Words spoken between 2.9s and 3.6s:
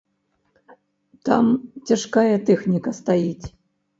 стаіць.